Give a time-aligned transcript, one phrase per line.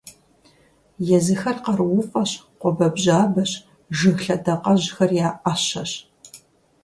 [1.15, 3.51] Езыхэр къарууфӀэщ, къуабэбжьабэщ,
[3.97, 5.91] жыг лъэдакъэжьхэр я Ӏэщэщ.